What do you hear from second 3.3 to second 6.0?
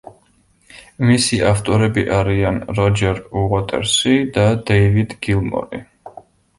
უოტერსი და დეივიდ გილმორი.